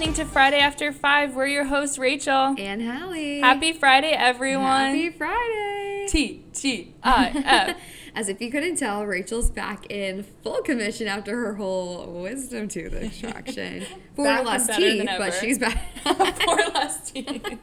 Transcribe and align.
listening 0.00 0.14
to 0.14 0.32
Friday 0.32 0.60
After 0.60 0.92
Five. 0.92 1.36
We're 1.36 1.46
your 1.46 1.66
hosts, 1.66 1.98
Rachel. 1.98 2.54
And 2.56 2.80
Hallie. 2.80 3.40
Happy 3.40 3.74
Friday, 3.74 4.12
everyone. 4.12 4.64
Happy 4.64 5.10
Friday. 5.10 6.06
T 6.08 6.42
G 6.54 6.94
I 7.02 7.32
F. 7.44 7.76
As 8.14 8.30
if 8.30 8.40
you 8.40 8.50
couldn't 8.50 8.76
tell, 8.76 9.04
Rachel's 9.04 9.50
back 9.50 9.90
in 9.90 10.22
full 10.42 10.62
commission 10.62 11.06
after 11.06 11.36
her 11.36 11.56
whole 11.56 12.06
wisdom 12.22 12.66
tooth 12.66 12.94
extraction. 12.94 13.84
Four 14.16 14.24
Back 14.24 14.46
less 14.46 14.74
teeth, 14.74 15.06
but 15.18 15.34
she's 15.34 15.58
back. 15.58 15.78
Four 16.02 16.56
less 16.72 17.10
teeth. 17.10 17.58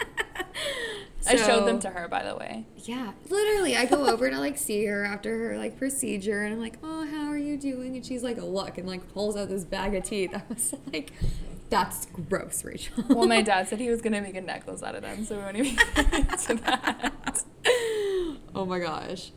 I 1.28 1.38
showed 1.38 1.66
them 1.66 1.80
to 1.80 1.90
her, 1.90 2.08
by 2.08 2.22
the 2.22 2.36
way. 2.36 2.68
Yeah, 2.84 3.14
literally, 3.32 3.76
I 3.76 3.86
go 3.86 4.06
over 4.06 4.30
to 4.30 4.38
like 4.38 4.60
see 4.60 4.86
her 4.86 5.04
after 5.04 5.36
her 5.40 5.58
like 5.58 5.80
procedure, 5.80 6.44
and 6.44 6.54
I'm 6.54 6.60
like, 6.60 6.78
"Oh, 6.84 7.08
how 7.08 7.26
are 7.32 7.38
you 7.38 7.58
doing?" 7.58 7.96
And 7.96 8.06
she's 8.06 8.22
like, 8.22 8.38
a 8.38 8.46
"Look," 8.46 8.78
and 8.78 8.88
like 8.88 9.12
pulls 9.12 9.36
out 9.36 9.50
this 9.50 9.66
bag 9.66 9.96
of 9.96 10.04
teeth. 10.04 10.36
I 10.36 10.44
was 10.48 10.76
like, 10.94 11.12
"That's 11.70 12.06
gross, 12.08 12.64
Rachel." 12.64 13.04
Well, 13.10 13.28
my 13.28 13.42
dad 13.50 13.68
said 13.68 13.80
he 13.80 13.90
was 13.90 14.02
gonna 14.02 14.22
make 14.22 14.36
a 14.36 14.42
necklace 14.42 14.84
out 14.84 14.96
of 14.96 15.02
them, 15.02 15.26
so 15.26 15.38
we 15.38 15.44
won't 15.44 15.58
even 15.58 15.76
get 15.76 16.14
into 16.14 16.56
that. 16.64 17.44
oh 18.56 18.66
my 18.66 18.80
gosh. 18.80 19.32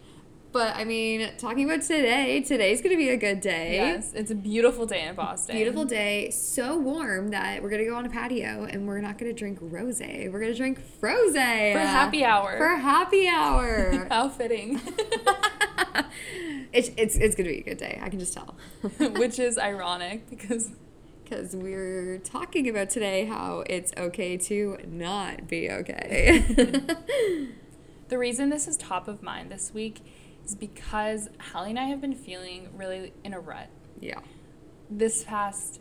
But 0.52 0.74
I 0.74 0.84
mean, 0.84 1.30
talking 1.38 1.64
about 1.70 1.82
today, 1.82 2.40
today's 2.40 2.82
gonna 2.82 2.96
be 2.96 3.10
a 3.10 3.16
good 3.16 3.40
day. 3.40 3.74
Yes, 3.74 4.12
it's 4.14 4.32
a 4.32 4.34
beautiful 4.34 4.84
day 4.84 5.06
in 5.06 5.14
Boston. 5.14 5.54
Beautiful 5.54 5.84
day, 5.84 6.30
so 6.30 6.76
warm 6.76 7.28
that 7.28 7.62
we're 7.62 7.70
gonna 7.70 7.84
go 7.84 7.94
on 7.94 8.04
a 8.04 8.10
patio 8.10 8.64
and 8.64 8.88
we're 8.88 9.00
not 9.00 9.16
gonna 9.16 9.32
drink 9.32 9.60
rosé. 9.60 10.30
We're 10.30 10.40
gonna 10.40 10.54
drink 10.54 10.80
frosé 11.00 11.72
for 11.72 11.78
happy 11.78 12.24
hour. 12.24 12.56
For 12.58 12.66
happy 12.66 13.28
hour. 13.28 14.06
How 14.10 14.28
fitting. 14.28 14.80
it's, 16.72 16.90
it's 16.96 17.16
it's 17.16 17.36
gonna 17.36 17.48
be 17.50 17.58
a 17.58 17.62
good 17.62 17.78
day. 17.78 18.00
I 18.02 18.08
can 18.08 18.18
just 18.18 18.32
tell. 18.32 18.56
Which 18.98 19.38
is 19.38 19.56
ironic 19.56 20.28
because 20.28 20.70
Because 21.30 21.54
we're 21.54 22.18
talking 22.18 22.68
about 22.68 22.90
today 22.90 23.24
how 23.24 23.62
it's 23.68 23.92
okay 23.96 24.36
to 24.36 24.78
not 24.84 25.46
be 25.46 25.70
okay. 25.70 26.40
the 28.08 28.18
reason 28.18 28.50
this 28.50 28.66
is 28.66 28.76
top 28.76 29.06
of 29.06 29.22
mind 29.22 29.48
this 29.52 29.72
week 29.72 30.00
is 30.44 30.56
because 30.56 31.28
Hallie 31.52 31.70
and 31.70 31.78
I 31.78 31.84
have 31.84 32.00
been 32.00 32.16
feeling 32.16 32.70
really 32.74 33.12
in 33.22 33.32
a 33.32 33.38
rut. 33.38 33.68
yeah. 34.00 34.18
This 34.90 35.22
past 35.22 35.80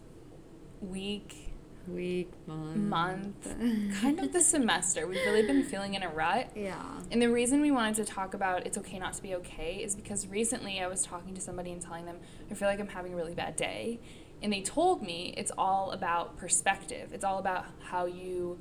week, 0.82 1.56
Week, 1.88 2.32
month. 2.46 2.76
month, 2.78 4.00
kind 4.02 4.20
of 4.20 4.32
the 4.32 4.42
semester, 4.42 5.08
we've 5.08 5.26
really 5.26 5.48
been 5.48 5.64
feeling 5.64 5.96
in 5.96 6.04
a 6.04 6.10
rut. 6.10 6.52
Yeah. 6.56 6.80
And 7.10 7.20
the 7.20 7.32
reason 7.32 7.60
we 7.62 7.72
wanted 7.72 7.96
to 7.96 8.06
talk 8.06 8.36
about 8.36 8.68
it's 8.68 8.78
okay 8.78 9.00
not 9.00 9.14
to 9.16 9.24
be 9.24 9.34
okay 9.34 9.78
is 9.78 9.96
because 9.96 10.28
recently 10.28 10.80
I 10.80 10.86
was 10.86 11.04
talking 11.04 11.34
to 11.34 11.42
somebody 11.42 11.72
and 11.72 11.82
telling 11.82 12.06
them 12.06 12.18
I 12.52 12.54
feel 12.54 12.68
like 12.68 12.80
I'm 12.80 12.90
having 12.90 13.14
a 13.14 13.16
really 13.16 13.34
bad 13.34 13.56
day. 13.56 14.00
And 14.42 14.54
they 14.54 14.62
told 14.62 15.02
me 15.02 15.34
it's 15.38 15.52
all 15.58 15.92
about 15.92 16.38
perspective. 16.38 17.12
It's 17.14 17.24
all 17.26 17.40
about 17.40 17.66
how 17.82 18.06
you 18.06 18.60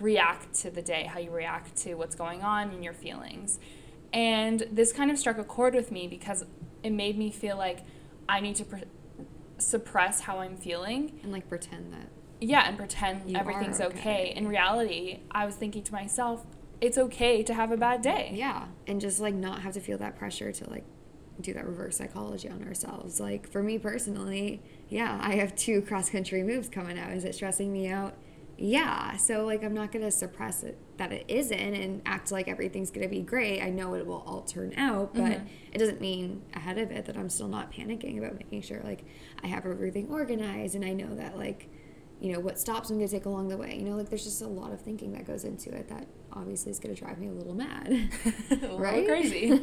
react 0.00 0.52
to 0.54 0.70
the 0.70 0.82
day, 0.82 1.04
how 1.04 1.18
you 1.20 1.30
react 1.30 1.76
to 1.78 1.94
what's 1.94 2.14
going 2.14 2.42
on 2.42 2.70
and 2.70 2.82
your 2.84 2.92
feelings. 2.92 3.58
And 4.12 4.66
this 4.70 4.92
kind 4.92 5.10
of 5.10 5.18
struck 5.18 5.38
a 5.38 5.44
chord 5.44 5.74
with 5.74 5.90
me 5.92 6.06
because 6.08 6.44
it 6.82 6.90
made 6.90 7.16
me 7.16 7.30
feel 7.30 7.56
like 7.56 7.80
I 8.28 8.40
need 8.40 8.56
to 8.56 8.64
pr- 8.64 8.76
suppress 9.58 10.20
how 10.22 10.38
I'm 10.40 10.56
feeling 10.56 11.18
And 11.22 11.32
like 11.32 11.48
pretend 11.48 11.92
that. 11.92 12.08
yeah, 12.40 12.68
and 12.68 12.76
pretend 12.76 13.34
everything's 13.36 13.80
okay. 13.80 13.98
okay. 13.98 14.32
In 14.36 14.46
reality, 14.48 15.20
I 15.30 15.46
was 15.46 15.54
thinking 15.54 15.82
to 15.84 15.92
myself, 15.92 16.44
it's 16.80 16.98
okay 16.98 17.42
to 17.42 17.54
have 17.54 17.72
a 17.72 17.76
bad 17.76 18.02
day. 18.02 18.32
Yeah. 18.34 18.66
And 18.86 19.00
just 19.00 19.18
like 19.20 19.34
not 19.34 19.62
have 19.62 19.72
to 19.74 19.80
feel 19.80 19.98
that 19.98 20.16
pressure 20.18 20.52
to 20.52 20.70
like 20.70 20.84
do 21.40 21.52
that 21.54 21.66
reverse 21.66 21.96
psychology 21.96 22.48
on 22.48 22.62
ourselves. 22.66 23.20
Like 23.20 23.50
for 23.50 23.62
me 23.62 23.78
personally, 23.78 24.62
yeah, 24.88 25.18
I 25.22 25.34
have 25.36 25.54
two 25.54 25.82
cross 25.82 26.10
country 26.10 26.42
moves 26.42 26.68
coming 26.68 26.98
out. 26.98 27.12
Is 27.12 27.24
it 27.24 27.34
stressing 27.34 27.72
me 27.72 27.88
out? 27.88 28.14
Yeah. 28.58 29.16
So 29.18 29.44
like 29.44 29.62
I'm 29.62 29.74
not 29.74 29.92
gonna 29.92 30.10
suppress 30.10 30.62
it 30.62 30.78
that 30.96 31.12
it 31.12 31.26
isn't 31.28 31.58
and 31.58 32.00
act 32.06 32.32
like 32.32 32.48
everything's 32.48 32.90
gonna 32.90 33.08
be 33.08 33.20
great. 33.20 33.60
I 33.62 33.68
know 33.68 33.94
it 33.94 34.06
will 34.06 34.24
all 34.26 34.40
turn 34.42 34.72
out, 34.78 35.12
but 35.14 35.22
Mhm. 35.24 35.46
it 35.74 35.78
doesn't 35.78 36.00
mean 36.00 36.40
ahead 36.54 36.78
of 36.78 36.90
it 36.90 37.04
that 37.04 37.18
I'm 37.18 37.28
still 37.28 37.48
not 37.48 37.70
panicking 37.70 38.16
about 38.16 38.34
making 38.34 38.62
sure 38.62 38.80
like 38.82 39.04
I 39.42 39.48
have 39.48 39.66
everything 39.66 40.08
organized 40.10 40.74
and 40.74 40.84
I 40.86 40.94
know 40.94 41.14
that 41.16 41.36
like 41.36 41.68
you 42.18 42.32
know 42.32 42.40
what 42.40 42.58
stops 42.58 42.88
I'm 42.88 42.96
gonna 42.96 43.08
take 43.08 43.26
along 43.26 43.48
the 43.48 43.58
way. 43.58 43.76
You 43.76 43.84
know, 43.84 43.94
like 43.94 44.08
there's 44.08 44.24
just 44.24 44.40
a 44.40 44.46
lot 44.48 44.72
of 44.72 44.80
thinking 44.80 45.12
that 45.12 45.26
goes 45.26 45.44
into 45.44 45.74
it 45.74 45.88
that 45.90 46.06
obviously 46.32 46.70
is 46.70 46.78
gonna 46.78 46.94
drive 46.94 47.18
me 47.18 47.28
a 47.28 47.32
little 47.32 47.52
mad. 47.54 47.88
a 48.50 48.54
little 48.54 48.78
right? 48.80 49.06
crazy. 49.06 49.52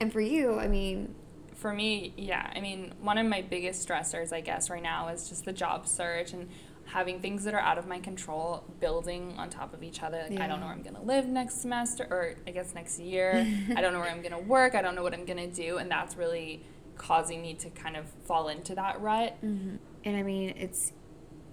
and 0.00 0.12
for 0.12 0.20
you, 0.20 0.58
I 0.58 0.68
mean, 0.68 1.14
For 1.54 1.72
me, 1.72 2.12
yeah. 2.18 2.52
I 2.54 2.60
mean, 2.60 2.92
one 3.00 3.16
of 3.18 3.26
my 3.26 3.40
biggest 3.40 3.86
stressors, 3.88 4.32
I 4.32 4.40
guess, 4.42 4.68
right 4.68 4.82
now 4.82 5.08
is 5.08 5.28
just 5.28 5.44
the 5.46 5.52
job 5.54 5.88
search 5.88 6.32
and 6.34 6.48
having 6.84 7.20
things 7.20 7.44
that 7.44 7.54
are 7.54 7.60
out 7.60 7.78
of 7.78 7.88
my 7.88 7.98
control 7.98 8.62
building 8.78 9.34
on 9.38 9.48
top 9.50 9.72
of 9.74 9.82
each 9.82 10.02
other. 10.02 10.24
Like, 10.28 10.38
I 10.38 10.46
don't 10.46 10.60
know 10.60 10.66
where 10.66 10.74
I'm 10.74 10.82
going 10.82 10.94
to 10.96 11.02
live 11.02 11.26
next 11.26 11.60
semester 11.62 12.06
or 12.10 12.34
I 12.46 12.50
guess 12.50 12.74
next 12.74 13.00
year. 13.00 13.32
I 13.76 13.80
don't 13.80 13.92
know 13.92 14.00
where 14.00 14.10
I'm 14.10 14.20
going 14.20 14.34
to 14.34 14.38
work. 14.38 14.74
I 14.74 14.82
don't 14.82 14.94
know 14.94 15.02
what 15.02 15.14
I'm 15.14 15.24
going 15.24 15.50
to 15.50 15.62
do. 15.62 15.78
And 15.78 15.90
that's 15.90 16.16
really 16.16 16.62
causing 16.96 17.42
me 17.42 17.54
to 17.54 17.70
kind 17.70 17.96
of 17.96 18.04
fall 18.24 18.48
into 18.48 18.74
that 18.76 19.00
rut. 19.00 19.36
Mm-hmm. 19.44 19.76
and 20.04 20.16
I 20.16 20.22
mean, 20.22 20.50
it's 20.56 20.92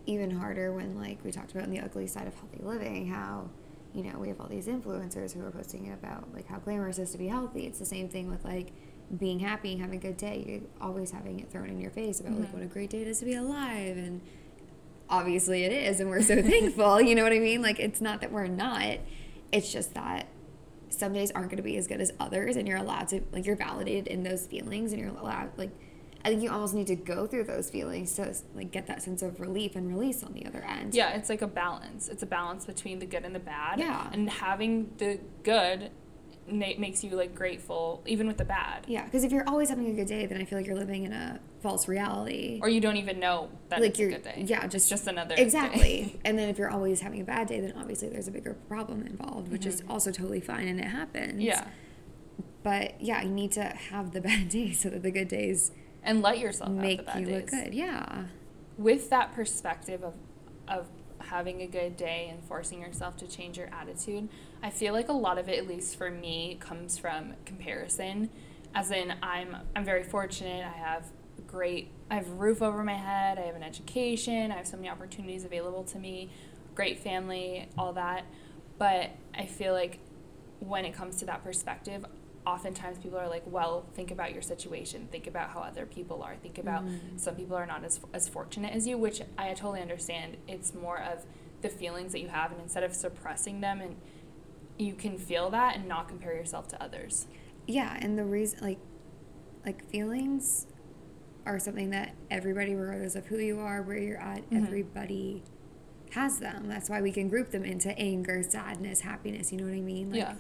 even 0.06 0.32
harder 0.32 0.72
when, 0.74 1.00
like, 1.00 1.24
we 1.24 1.32
talked 1.32 1.52
about 1.52 1.64
in 1.64 1.72
the 1.72 1.80
ugly 1.80 2.08
side 2.08 2.28
of 2.28 2.36
healthy 2.36 2.60
living, 2.62 3.08
how, 3.08 3.50
you 3.94 4.04
know, 4.04 4.18
we 4.18 4.28
have 4.30 4.40
all 4.42 4.48
these 4.48 4.68
influencers 4.68 5.34
who 5.34 5.46
are 5.46 5.52
posting 5.52 5.92
about, 5.92 6.34
like, 6.34 6.48
how 6.48 6.58
glamorous 6.60 6.98
it 7.00 7.04
is 7.04 7.12
to 7.12 7.18
be 7.18 7.28
healthy. 7.28 7.66
It's 7.66 7.80
the 7.80 7.86
same 7.86 8.10
thing 8.10 8.30
with, 8.30 8.44
like, 8.44 8.72
being 9.18 9.40
happy 9.40 9.76
having 9.78 10.00
a 10.00 10.02
good 10.02 10.18
day. 10.18 10.44
You're 10.48 10.62
always 10.82 11.12
having 11.12 11.40
it 11.40 11.52
thrown 11.52 11.70
in 11.70 11.80
your 11.80 11.92
face 11.92 12.20
about, 12.20 12.40
like, 12.40 12.50
Mhm. 12.50 12.54
what 12.54 12.64
a 12.64 12.68
great 12.68 12.90
day 12.90 13.02
it 13.02 13.08
is 13.08 13.20
to 13.20 13.26
be 13.26 13.36
alive. 13.36 13.98
And 13.98 14.22
obviously 15.10 15.64
it 15.64 15.72
is, 15.72 16.00
and 16.00 16.10
we're 16.10 16.22
so 16.22 16.42
thankful. 16.42 17.02
You 17.02 17.16
know 17.16 17.24
what 17.24 17.34
I 17.34 17.40
mean? 17.40 17.62
Like, 17.62 17.80
it's 17.80 18.02
not 18.02 18.22
that 18.22 18.32
we're 18.32 18.48
not, 18.48 18.98
it's 19.52 19.72
just 19.72 19.94
that 19.94 20.28
some 20.90 21.14
days 21.14 21.32
aren't 21.32 21.50
going 21.50 21.58
to 21.58 21.64
be 21.64 21.78
as 21.78 21.88
good 21.88 22.00
as 22.02 22.12
others 22.20 22.56
and 22.56 22.68
you're 22.68 22.78
allowed 22.78 23.08
to 23.08 23.20
like 23.32 23.48
you're 23.48 23.56
validated 23.56 24.06
in 24.08 24.22
those 24.22 24.46
feelings 24.46 24.92
and 24.92 25.02
you're 25.02 25.10
allowed 25.10 25.50
like 25.58 25.72
i 26.26 26.30
think 26.30 26.42
you 26.42 26.50
almost 26.52 26.74
need 26.74 26.88
to 26.88 26.96
go 26.96 27.28
through 27.28 27.44
those 27.44 27.70
feelings 27.70 28.14
to 28.16 28.34
like 28.56 28.72
get 28.72 28.88
that 28.88 29.02
sense 29.02 29.22
of 29.22 29.40
relief 29.40 29.76
and 29.76 29.88
release 29.88 30.24
on 30.24 30.34
the 30.34 30.46
other 30.46 30.62
end 30.64 30.94
Yeah, 30.96 31.10
it's 31.18 31.30
like 31.30 31.42
a 31.42 31.48
balance. 31.48 32.08
It's 32.08 32.24
a 32.24 32.26
balance 32.26 32.66
between 32.66 33.00
the 33.00 33.06
good 33.06 33.24
and 33.26 33.34
the 33.36 33.40
bad. 33.40 33.80
Yeah. 33.80 34.10
And 34.14 34.30
having 34.30 34.92
the 34.98 35.20
good 35.44 35.92
ma- 36.50 36.78
makes 36.78 37.04
you 37.04 37.12
like 37.12 37.34
grateful 37.36 38.02
even 38.06 38.28
with 38.28 38.38
the 38.38 38.46
bad. 38.46 38.86
yeah 38.88 39.04
because 39.06 39.24
if 39.24 39.32
you're 39.32 39.48
always 39.48 39.70
having 39.70 39.88
a 39.90 39.94
good 39.94 40.08
day 40.08 40.26
then 40.26 40.38
i 40.42 40.46
feel 40.46 40.58
like 40.60 40.66
you're 40.68 40.76
living 40.86 41.04
in 41.06 41.14
a 41.14 41.40
false 41.62 41.88
reality 41.88 42.60
Or 42.62 42.68
you 42.68 42.82
don't 42.82 42.98
even 42.98 43.18
know 43.20 43.48
that 43.70 43.80
like 43.80 43.92
it's 43.92 44.00
a 44.00 44.02
you're 44.02 44.12
good 44.12 44.24
day. 44.24 44.44
yeah 44.48 44.68
just 44.68 44.90
just 44.90 45.08
another 45.08 45.36
exactly 45.38 46.20
and 46.26 46.38
then 46.38 46.50
if 46.50 46.58
you're 46.58 46.70
always 46.70 47.00
having 47.02 47.22
a 47.22 47.24
bad 47.24 47.48
day 47.48 47.60
then 47.62 47.74
obviously 47.78 48.10
there's 48.10 48.28
a 48.28 48.32
bigger 48.32 48.54
problem 48.68 49.06
involved 49.08 49.50
which 49.52 49.66
is 49.66 49.82
Mhm. 49.82 49.90
also 49.90 50.12
totally 50.12 50.42
fine 50.42 50.68
and 50.68 50.80
it 50.80 50.86
happens 51.00 51.42
Yeah. 51.42 51.66
but 52.64 53.00
yeah 53.02 53.22
you 53.22 53.30
need 53.30 53.52
to 53.54 53.64
have 53.64 54.12
the 54.12 54.22
bad 54.22 54.50
days 54.58 54.80
so 54.82 54.90
that 54.90 55.02
the 55.04 55.12
good 55.12 55.28
days 55.30 55.72
And 56.04 56.22
let 56.22 56.40
yourself 56.40 56.70
make 56.70 56.98
have 56.98 57.06
the 57.06 57.12
bad 57.12 57.20
you 57.22 57.26
days. 57.26 57.36
look 57.36 57.64
good 57.64 57.74
yeah 57.74 58.26
With 58.78 59.10
that 59.10 59.34
perspective 59.34 60.04
of 60.04 60.16
of 60.68 60.88
having 61.20 61.62
a 61.62 61.68
good 61.68 61.96
day 61.96 62.28
and 62.32 62.44
forcing 62.44 62.82
yourself 62.82 63.16
to 63.18 63.28
change 63.28 63.58
your 63.58 63.70
attitude, 63.74 64.28
I 64.62 64.70
feel 64.70 64.94
like 64.94 65.08
a 65.10 65.14
lot 65.14 65.38
of 65.38 65.48
it, 65.48 65.58
at 65.58 65.68
least 65.68 65.98
for 65.98 66.10
me, 66.12 66.58
comes 66.60 66.98
from 66.98 67.34
comparison. 67.46 68.30
As 68.76 68.92
in, 68.92 69.14
I'm 69.22 69.58
I'm 69.76 69.86
very 69.86 70.04
fortunate. 70.04 70.66
I 70.66 70.78
have 70.78 71.06
great. 71.48 71.92
I 72.10 72.16
have 72.16 72.28
a 72.30 72.34
roof 72.34 72.62
over 72.62 72.84
my 72.84 72.96
head. 72.96 73.38
I 73.38 73.42
have 73.44 73.56
an 73.56 73.64
education. 73.64 74.52
I 74.52 74.56
have 74.58 74.68
so 74.68 74.78
many 74.78 74.90
opportunities 74.90 75.46
available 75.46 75.84
to 75.86 76.00
me. 76.00 76.30
Great 76.76 77.00
family, 77.00 77.70
all 77.78 77.94
that. 77.94 78.26
But 78.78 79.12
I 79.38 79.46
feel 79.46 79.74
like 79.74 80.00
when 80.60 80.86
it 80.86 80.94
comes 80.94 81.18
to 81.18 81.26
that 81.26 81.44
perspective, 81.44 82.06
oftentimes 82.46 82.98
people 83.00 83.18
are 83.18 83.28
like, 83.30 83.44
well, 83.46 83.86
think 83.94 84.12
about 84.12 84.34
your 84.34 84.42
situation. 84.42 85.08
Think 85.12 85.28
about 85.28 85.50
how 85.52 85.60
other 85.62 85.86
people 85.86 86.22
are. 86.24 86.36
Think 86.36 86.58
about 86.58 86.84
Mhm. 86.86 87.18
some 87.20 87.36
people 87.36 87.56
are 87.56 87.66
not 87.66 87.84
as, 87.84 88.00
as 88.14 88.28
fortunate 88.28 88.74
as 88.74 88.86
you, 88.88 88.98
which 88.98 89.22
I 89.38 89.48
totally 89.54 89.82
understand. 89.82 90.38
It's 90.48 90.74
more 90.74 91.00
of 91.00 91.26
the 91.62 91.70
feelings 91.70 92.12
that 92.12 92.20
you 92.20 92.28
have, 92.28 92.52
and 92.52 92.60
instead 92.62 92.84
of 92.84 92.94
suppressing 92.94 93.62
them, 93.62 93.80
and 93.80 93.96
you 94.78 94.94
can 94.94 95.18
feel 95.18 95.50
that 95.52 95.76
and 95.78 95.88
not 95.88 96.08
compare 96.10 96.34
yourself 96.34 96.68
to 96.70 96.84
others. 96.84 97.28
yeah 97.66 97.98
and 98.02 98.18
the 98.20 98.26
reason 98.26 98.60
like 98.62 98.80
like 99.66 99.86
feelings 99.86 100.68
are 101.46 101.58
something 101.60 101.92
that 101.92 102.14
everybody 102.30 102.76
regardless 102.76 103.16
of 103.16 103.26
who 103.28 103.38
you 103.38 103.58
are 103.60 103.82
where 103.82 103.98
you're 103.98 104.20
at 104.20 104.50
Mhm. 104.50 104.64
everybody 104.64 105.44
has 106.12 106.40
them 106.40 106.68
that's 106.68 106.90
why 106.90 107.02
we 107.02 107.10
can 107.12 107.30
group 107.30 107.52
them 107.52 107.64
into 107.64 107.98
anger 107.98 108.44
sadness 108.44 109.00
happiness 109.00 109.54
you 109.54 109.58
know 109.60 109.64
what 109.64 109.74
i 109.74 109.80
mean 109.80 110.10
like 110.12 110.20
yeah. 110.20 110.36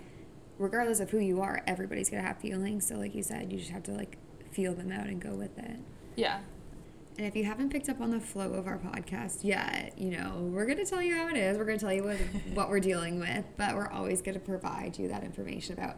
Regardless 0.57 0.99
of 0.99 1.09
who 1.09 1.19
you 1.19 1.41
are 1.41 1.61
everybody's 1.67 2.09
gonna 2.09 2.21
have 2.23 2.37
feelings 2.37 2.85
so 2.87 2.95
like 2.95 3.13
you 3.15 3.23
said 3.23 3.51
you 3.51 3.57
just 3.57 3.71
have 3.71 3.83
to 3.83 3.91
like 3.91 4.17
feel 4.51 4.73
them 4.73 4.91
out 4.91 5.07
and 5.07 5.19
go 5.21 5.33
with 5.33 5.57
it 5.57 5.77
Yeah. 6.15 6.39
and 7.17 7.25
if 7.25 7.35
you 7.35 7.43
haven't 7.43 7.69
picked 7.71 7.89
up 7.89 7.99
on 8.01 8.11
the 8.11 8.19
flow 8.19 8.53
of 8.53 8.67
our 8.67 8.77
podcast 8.77 9.43
yet, 9.43 9.93
you 9.97 10.11
know, 10.11 10.47
we're 10.51 10.65
going 10.65 10.77
to 10.79 10.85
tell 10.85 11.01
you 11.01 11.15
how 11.15 11.27
it 11.27 11.37
is. 11.37 11.57
We're 11.57 11.65
going 11.65 11.77
to 11.79 11.83
tell 11.85 11.93
you 11.93 12.03
what, 12.03 12.17
what 12.55 12.69
we're 12.69 12.79
dealing 12.79 13.19
with, 13.19 13.45
but 13.57 13.75
we're 13.75 13.87
always 13.89 14.21
going 14.23 14.33
to 14.35 14.39
provide 14.39 14.97
you 14.99 15.07
that 15.09 15.23
information 15.23 15.73
about, 15.77 15.97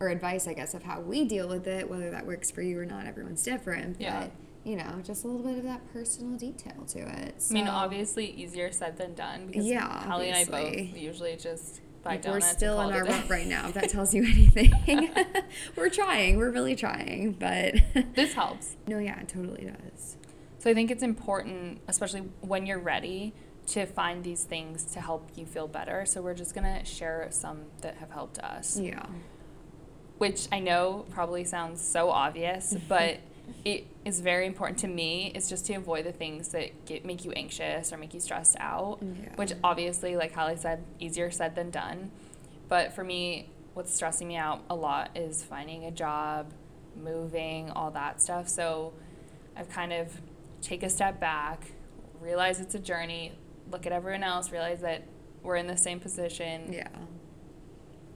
or 0.00 0.08
advice, 0.08 0.46
I 0.48 0.54
guess, 0.54 0.74
of 0.74 0.82
how 0.84 1.00
we 1.00 1.24
deal 1.24 1.48
with 1.48 1.66
it, 1.68 1.88
whether 1.90 2.10
that 2.10 2.26
works 2.26 2.50
for 2.50 2.62
you 2.62 2.78
or 2.80 2.84
not. 2.84 3.06
Everyone's 3.06 3.42
different. 3.44 4.00
Yeah. 4.00 4.20
But 4.22 4.30
you 4.64 4.74
know, 4.76 5.00
just 5.04 5.24
a 5.24 5.28
little 5.28 5.46
bit 5.46 5.58
of 5.58 5.64
that 5.64 5.80
personal 5.92 6.36
detail 6.36 6.84
to 6.88 6.98
it. 6.98 7.44
I 7.50 7.52
mean, 7.54 7.68
obviously 7.68 8.26
easier 8.30 8.72
said 8.72 8.96
than 8.98 9.14
done 9.14 9.46
because 9.46 9.64
Yeah, 9.66 10.04
Hallie 10.08 10.30
and 10.30 10.36
I 10.36 10.44
both 10.44 10.96
usually 10.96 11.36
just 11.36 11.80
buy 12.06 12.12
Like, 12.12 12.24
we're 12.24 12.30
donuts. 12.32 12.48
and 12.48 12.56
still 12.58 12.80
in 12.80 12.92
our 12.94 13.04
rut 13.04 13.28
right 13.28 13.46
now. 13.46 13.68
If 13.68 13.74
that 13.74 13.90
tells 13.90 14.14
you 14.14 14.22
anything, 14.26 15.10
we're 15.76 15.90
trying. 15.90 16.36
We're 16.38 16.50
really 16.50 16.76
trying, 16.76 17.32
but 17.32 17.74
This 18.14 18.32
helps. 18.34 18.76
no, 18.86 18.98
yeah, 18.98 19.20
it 19.20 19.28
totally 19.28 19.64
does. 19.92 20.16
So 20.58 20.70
I 20.70 20.74
think 20.74 20.90
it's 20.90 21.02
important, 21.02 21.80
especially 21.88 22.22
when 22.40 22.66
you're 22.66 22.78
ready, 22.78 23.34
to 23.68 23.84
find 23.86 24.22
these 24.24 24.44
things 24.44 24.84
to 24.94 25.00
help 25.00 25.28
you 25.34 25.44
feel 25.44 25.66
better. 25.68 26.06
So 26.06 26.22
we're 26.22 26.34
just 26.34 26.54
gonna 26.54 26.84
share 26.84 27.26
some 27.30 27.66
that 27.82 27.96
have 27.96 28.10
helped 28.12 28.38
us, 28.38 28.78
Yeah, 28.78 29.04
which 30.18 30.48
I 30.52 30.60
know 30.60 31.04
probably 31.10 31.44
sounds 31.44 31.80
so 31.80 32.10
obvious, 32.10 32.74
but 32.88 33.18
it 33.64 33.86
is 34.04 34.20
very 34.20 34.46
important 34.46 34.78
to 34.80 34.88
me. 34.88 35.32
Is 35.34 35.48
just 35.48 35.66
to 35.66 35.74
avoid 35.74 36.04
the 36.04 36.12
things 36.12 36.48
that 36.48 36.86
get 36.86 37.04
make 37.04 37.24
you 37.24 37.32
anxious 37.32 37.92
or 37.92 37.96
make 37.96 38.14
you 38.14 38.20
stressed 38.20 38.56
out. 38.58 38.98
Yeah. 39.02 39.34
Which 39.36 39.52
obviously, 39.62 40.16
like 40.16 40.34
Hallie 40.34 40.56
said, 40.56 40.84
easier 40.98 41.30
said 41.30 41.54
than 41.54 41.70
done. 41.70 42.10
But 42.68 42.94
for 42.94 43.04
me, 43.04 43.50
what's 43.74 43.94
stressing 43.94 44.26
me 44.26 44.36
out 44.36 44.62
a 44.70 44.74
lot 44.74 45.10
is 45.14 45.44
finding 45.44 45.84
a 45.84 45.90
job, 45.90 46.52
moving, 46.96 47.70
all 47.70 47.90
that 47.92 48.20
stuff. 48.20 48.48
So 48.48 48.92
I've 49.56 49.68
kind 49.68 49.92
of 49.92 50.20
take 50.62 50.82
a 50.82 50.88
step 50.88 51.20
back, 51.20 51.72
realize 52.20 52.60
it's 52.60 52.74
a 52.74 52.78
journey, 52.78 53.32
look 53.70 53.86
at 53.86 53.92
everyone 53.92 54.22
else, 54.22 54.50
realize 54.50 54.80
that 54.80 55.04
we're 55.42 55.56
in 55.56 55.66
the 55.66 55.76
same 55.76 56.00
position. 56.00 56.72
yeah. 56.72 56.88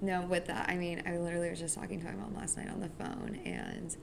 No, 0.02 0.22
with 0.22 0.46
that, 0.46 0.68
I 0.70 0.76
mean, 0.76 1.02
I 1.06 1.18
literally 1.18 1.50
was 1.50 1.60
just 1.60 1.74
talking 1.74 2.00
to 2.00 2.06
my 2.06 2.12
mom 2.12 2.34
last 2.34 2.56
night 2.56 2.70
on 2.70 2.80
the 2.80 2.88
phone, 2.88 3.38
and 3.44 3.94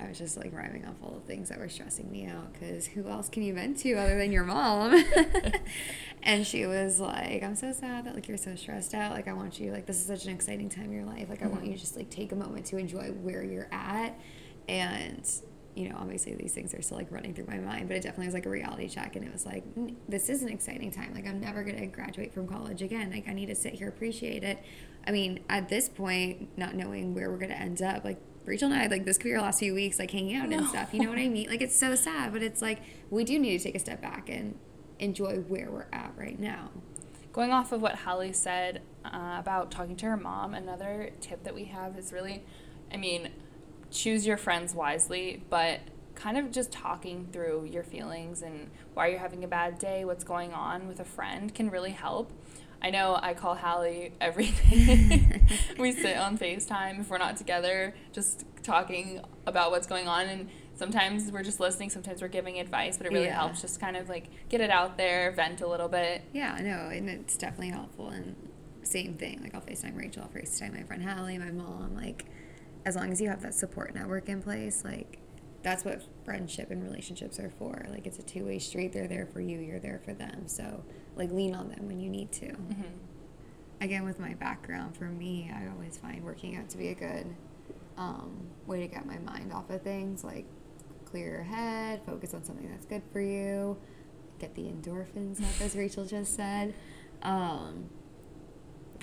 I 0.00 0.08
was 0.08 0.18
just 0.18 0.36
like 0.36 0.52
rhyming 0.52 0.84
off 0.84 0.96
all 1.02 1.12
the 1.12 1.26
things 1.32 1.48
that 1.48 1.58
were 1.58 1.68
stressing 1.68 2.10
me 2.10 2.26
out 2.26 2.52
because 2.52 2.86
who 2.86 3.08
else 3.08 3.28
can 3.28 3.42
you 3.42 3.54
vent 3.54 3.78
to 3.78 3.94
other 3.94 4.18
than 4.18 4.32
your 4.32 4.44
mom? 4.44 5.04
and 6.22 6.46
she 6.46 6.66
was 6.66 6.98
like, 6.98 7.42
I'm 7.42 7.54
so 7.54 7.72
sad 7.72 8.04
that 8.06 8.14
like 8.14 8.26
you're 8.26 8.36
so 8.36 8.56
stressed 8.56 8.94
out. 8.94 9.12
Like, 9.12 9.28
I 9.28 9.32
want 9.32 9.60
you, 9.60 9.72
like, 9.72 9.86
this 9.86 10.00
is 10.00 10.06
such 10.06 10.24
an 10.24 10.32
exciting 10.32 10.68
time 10.68 10.86
in 10.86 10.92
your 10.92 11.04
life. 11.04 11.28
Like, 11.28 11.42
I 11.42 11.46
want 11.46 11.64
you 11.64 11.74
to 11.74 11.78
just 11.78 11.96
like 11.96 12.10
take 12.10 12.32
a 12.32 12.36
moment 12.36 12.66
to 12.66 12.76
enjoy 12.76 13.08
where 13.22 13.44
you're 13.44 13.68
at. 13.70 14.18
And, 14.68 15.28
you 15.76 15.88
know, 15.88 15.96
obviously 15.98 16.34
these 16.34 16.52
things 16.52 16.74
are 16.74 16.82
still 16.82 16.98
like 16.98 17.12
running 17.12 17.32
through 17.32 17.46
my 17.46 17.58
mind, 17.58 17.86
but 17.86 17.96
it 17.96 18.02
definitely 18.02 18.26
was 18.26 18.34
like 18.34 18.46
a 18.46 18.50
reality 18.50 18.88
check. 18.88 19.14
And 19.14 19.24
it 19.24 19.32
was 19.32 19.46
like, 19.46 19.64
"Mm, 19.76 19.94
this 20.08 20.28
is 20.28 20.42
an 20.42 20.48
exciting 20.48 20.90
time. 20.90 21.14
Like, 21.14 21.26
I'm 21.26 21.40
never 21.40 21.62
going 21.62 21.78
to 21.78 21.86
graduate 21.86 22.34
from 22.34 22.48
college 22.48 22.82
again. 22.82 23.12
Like, 23.12 23.28
I 23.28 23.32
need 23.32 23.46
to 23.46 23.54
sit 23.54 23.74
here, 23.74 23.88
appreciate 23.88 24.42
it. 24.42 24.58
I 25.06 25.12
mean, 25.12 25.40
at 25.48 25.68
this 25.68 25.88
point, 25.88 26.56
not 26.58 26.74
knowing 26.74 27.14
where 27.14 27.30
we're 27.30 27.38
going 27.38 27.50
to 27.50 27.60
end 27.60 27.80
up, 27.80 28.04
like, 28.04 28.18
Rachel 28.44 28.70
and 28.70 28.80
I, 28.80 28.86
like, 28.86 29.04
this 29.04 29.16
could 29.16 29.24
be 29.24 29.34
our 29.34 29.40
last 29.40 29.58
few 29.58 29.74
weeks, 29.74 29.98
like, 29.98 30.10
hanging 30.10 30.36
out 30.36 30.52
and 30.52 30.66
stuff. 30.66 30.92
You 30.92 31.02
know 31.02 31.08
what 31.08 31.18
I 31.18 31.28
mean? 31.28 31.48
Like, 31.48 31.62
it's 31.62 31.76
so 31.76 31.94
sad, 31.94 32.32
but 32.32 32.42
it's 32.42 32.60
like, 32.60 32.80
we 33.10 33.24
do 33.24 33.38
need 33.38 33.56
to 33.58 33.64
take 33.64 33.74
a 33.74 33.78
step 33.78 34.02
back 34.02 34.28
and 34.28 34.58
enjoy 34.98 35.36
where 35.36 35.70
we're 35.70 35.86
at 35.92 36.12
right 36.16 36.38
now. 36.38 36.70
Going 37.32 37.52
off 37.52 37.72
of 37.72 37.82
what 37.82 37.96
Hallie 37.96 38.32
said 38.32 38.82
uh, 39.04 39.36
about 39.38 39.70
talking 39.70 39.96
to 39.96 40.06
her 40.06 40.16
mom, 40.16 40.54
another 40.54 41.10
tip 41.20 41.42
that 41.44 41.54
we 41.54 41.64
have 41.64 41.98
is 41.98 42.12
really, 42.12 42.44
I 42.92 42.96
mean, 42.96 43.30
choose 43.90 44.26
your 44.26 44.36
friends 44.36 44.74
wisely, 44.74 45.42
but 45.48 45.80
kind 46.14 46.38
of 46.38 46.52
just 46.52 46.70
talking 46.70 47.26
through 47.32 47.68
your 47.72 47.82
feelings 47.82 48.42
and 48.42 48.70
why 48.92 49.08
you're 49.08 49.18
having 49.18 49.42
a 49.42 49.48
bad 49.48 49.78
day, 49.78 50.04
what's 50.04 50.22
going 50.22 50.52
on 50.52 50.86
with 50.86 51.00
a 51.00 51.04
friend 51.04 51.52
can 51.52 51.70
really 51.70 51.90
help. 51.90 52.30
I 52.84 52.90
know 52.90 53.18
I 53.20 53.32
call 53.32 53.54
Hallie 53.54 54.12
every 54.20 54.50
day. 54.68 55.40
we 55.78 55.90
sit 55.92 56.18
on 56.18 56.36
FaceTime 56.36 57.00
if 57.00 57.08
we're 57.08 57.16
not 57.16 57.38
together, 57.38 57.94
just 58.12 58.44
talking 58.62 59.22
about 59.46 59.70
what's 59.70 59.86
going 59.86 60.06
on. 60.06 60.26
And 60.26 60.50
sometimes 60.74 61.32
we're 61.32 61.42
just 61.44 61.60
listening, 61.60 61.88
sometimes 61.88 62.20
we're 62.20 62.28
giving 62.28 62.60
advice, 62.60 62.98
but 62.98 63.06
it 63.06 63.12
really 63.12 63.24
Yeah. 63.24 63.40
helps 63.40 63.62
just 63.62 63.80
kind 63.80 63.96
of 63.96 64.10
like 64.10 64.26
get 64.50 64.60
it 64.60 64.68
out 64.68 64.98
there, 64.98 65.32
vent 65.32 65.62
a 65.62 65.66
little 65.66 65.88
bit. 65.88 66.24
Yeah, 66.34 66.58
no, 66.60 66.90
and 66.90 67.08
it's 67.08 67.38
definitely 67.38 67.70
helpful. 67.70 68.10
And 68.10 68.36
same 68.82 69.14
thing, 69.14 69.40
like 69.42 69.54
I'll 69.54 69.62
FaceTime 69.62 69.96
Rachel, 69.96 70.24
I'll 70.24 70.28
FaceTime 70.42 70.74
my 70.74 70.82
friend 70.82 71.02
Hallie, 71.02 71.38
my 71.38 71.52
mom. 71.52 71.94
Like, 71.96 72.26
as 72.84 72.96
long 72.96 73.10
as 73.10 73.18
you 73.18 73.30
have 73.30 73.40
that 73.40 73.54
support 73.54 73.94
network 73.94 74.28
in 74.28 74.42
place, 74.42 74.84
like, 74.84 75.20
that's 75.64 75.84
what 75.84 76.02
friendship 76.24 76.70
and 76.70 76.84
relationships 76.84 77.40
are 77.40 77.50
for. 77.58 77.84
Like, 77.90 78.06
it's 78.06 78.18
a 78.20 78.22
two 78.22 78.44
way 78.44 78.60
street. 78.60 78.92
They're 78.92 79.08
there 79.08 79.26
for 79.26 79.40
you, 79.40 79.58
you're 79.58 79.80
there 79.80 80.00
for 80.04 80.12
them. 80.14 80.46
So, 80.46 80.84
like, 81.16 81.32
lean 81.32 81.54
on 81.54 81.68
them 81.70 81.88
when 81.88 81.98
you 81.98 82.08
need 82.08 82.30
to. 82.32 82.50
hmm 82.52 82.82
Again, 83.80 84.04
with 84.04 84.20
my 84.20 84.34
background, 84.34 84.96
for 84.96 85.04
me, 85.06 85.50
I 85.52 85.66
always 85.68 85.98
find 85.98 86.22
working 86.24 86.56
out 86.56 86.68
to 86.70 86.78
be 86.78 86.88
a 86.88 86.94
good 86.94 87.26
um, 87.98 88.46
way 88.66 88.80
to 88.80 88.86
get 88.86 89.04
my 89.04 89.18
mind 89.18 89.52
off 89.52 89.68
of 89.68 89.82
things. 89.82 90.22
Like, 90.22 90.46
clear 91.06 91.26
your 91.28 91.42
head, 91.42 92.00
focus 92.06 92.34
on 92.34 92.44
something 92.44 92.68
that's 92.70 92.86
good 92.86 93.02
for 93.12 93.20
you, 93.20 93.76
get 94.38 94.54
the 94.54 94.62
endorphins 94.62 95.40
up, 95.42 95.60
as 95.60 95.74
Rachel 95.76 96.04
just 96.06 96.34
said. 96.36 96.72
Um, 97.22 97.90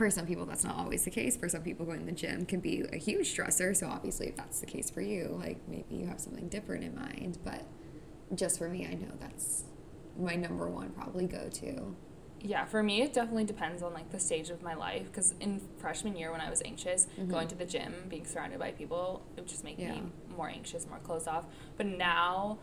for 0.01 0.09
some 0.09 0.25
people, 0.25 0.47
that's 0.47 0.63
not 0.63 0.75
always 0.77 1.03
the 1.03 1.11
case. 1.11 1.37
For 1.37 1.47
some 1.47 1.61
people, 1.61 1.85
going 1.85 1.99
to 1.99 2.05
the 2.07 2.11
gym 2.11 2.43
can 2.47 2.59
be 2.59 2.83
a 2.91 2.97
huge 2.97 3.35
stressor. 3.37 3.77
So, 3.77 3.85
obviously, 3.87 4.29
if 4.29 4.35
that's 4.35 4.59
the 4.59 4.65
case 4.65 4.89
for 4.89 5.01
you, 5.01 5.37
like 5.39 5.59
maybe 5.67 5.93
you 5.95 6.07
have 6.07 6.19
something 6.19 6.47
different 6.49 6.83
in 6.83 6.95
mind. 6.95 7.37
But 7.43 7.63
just 8.33 8.57
for 8.57 8.67
me, 8.67 8.87
I 8.87 8.95
know 8.95 9.11
that's 9.19 9.65
my 10.17 10.35
number 10.35 10.67
one 10.67 10.89
probably 10.89 11.27
go 11.27 11.49
to. 11.49 11.95
Yeah, 12.39 12.65
for 12.65 12.81
me, 12.81 13.03
it 13.03 13.13
definitely 13.13 13.43
depends 13.43 13.83
on 13.83 13.93
like 13.93 14.09
the 14.09 14.19
stage 14.19 14.49
of 14.49 14.63
my 14.63 14.73
life. 14.73 15.03
Because 15.05 15.35
in 15.39 15.61
freshman 15.77 16.15
year, 16.15 16.31
when 16.31 16.41
I 16.41 16.49
was 16.49 16.63
anxious, 16.65 17.05
Mhm. 17.19 17.29
going 17.29 17.47
to 17.49 17.55
the 17.55 17.65
gym, 17.65 17.93
being 18.09 18.25
surrounded 18.25 18.57
by 18.57 18.71
people, 18.71 19.21
it 19.37 19.41
would 19.41 19.47
just 19.49 19.63
make 19.63 19.77
Yeah. 19.77 19.91
me 19.91 20.03
more 20.35 20.49
anxious, 20.49 20.87
more 20.89 20.97
closed 21.03 21.27
off. 21.27 21.45
But 21.77 21.85
now, 21.85 22.57